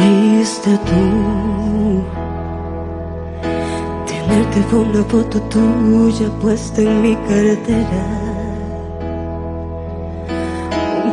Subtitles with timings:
[0.00, 2.02] fuiste tú.
[4.06, 8.04] Tenerte fue una foto tuya puesta en mi cartera.
[11.04, 11.12] Un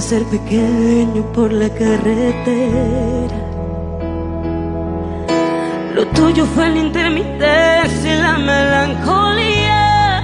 [0.00, 3.40] ser pequeño por la carretera.
[5.94, 10.22] Lo tuyo fue la intermitencia y la melancolía.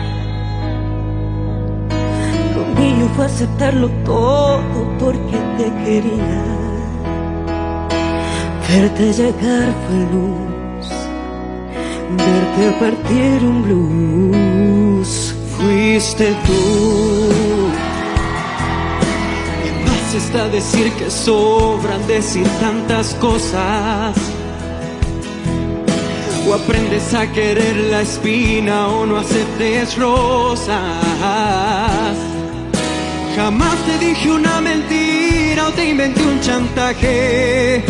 [2.54, 6.59] Lo mío fue aceptarlo todo porque te quería.
[8.72, 10.88] Verte llegar fue luz,
[12.16, 15.34] verte partir un blues.
[15.56, 17.72] Fuiste tú.
[19.64, 24.16] ¿Qué más está decir que sobran decir tantas cosas?
[26.48, 30.78] O aprendes a querer la espina o no aceptes rosas.
[33.34, 37.89] Jamás te dije una mentira o te inventé un chantaje.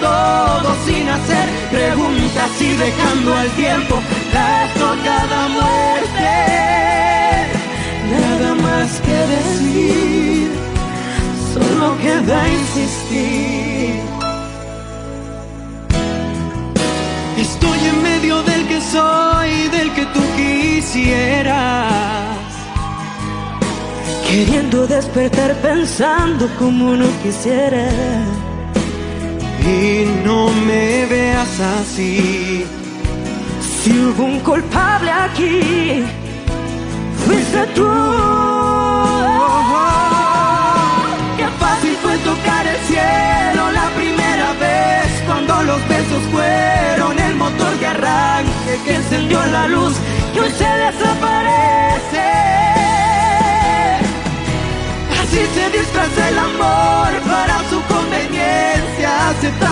[0.00, 4.00] Todo sin hacer preguntas y dejando al tiempo
[4.32, 6.32] la estocada muerte.
[8.10, 10.50] Nada más que decir,
[11.54, 14.00] solo queda insistir.
[17.38, 21.92] Estoy en medio del que soy, del que tú quisieras.
[24.28, 27.88] Queriendo despertar pensando como no quisiera.
[29.64, 32.66] Y no me veas así.
[33.60, 36.04] Si hubo un culpable aquí,
[37.24, 37.88] fuiste tú.
[41.36, 47.78] Qué fácil fue tocar el cielo la primera vez cuando los besos fueron el motor
[47.78, 49.94] de arranque que encendió la luz
[50.34, 52.51] que hoy se desaparece.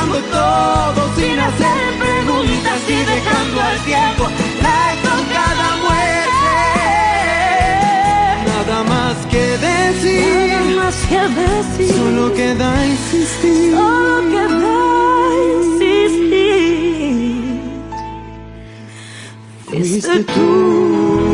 [0.00, 4.28] Aceptando todo sin hacer preguntas y dejando al tiempo
[4.62, 6.30] la estocada muerte.
[8.46, 10.48] Nada más que decir.
[10.48, 11.94] Nada más que decir.
[11.94, 13.72] Solo queda insistir.
[13.74, 14.74] Solo queda
[15.62, 16.50] insistir.
[19.68, 21.29] Fuiste tú.